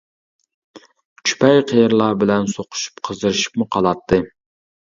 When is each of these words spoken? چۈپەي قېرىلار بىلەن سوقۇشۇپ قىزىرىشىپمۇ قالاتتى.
چۈپەي 1.31 1.61
قېرىلار 1.73 2.17
بىلەن 2.25 2.51
سوقۇشۇپ 2.55 3.07
قىزىرىشىپمۇ 3.11 3.71
قالاتتى. 3.79 4.25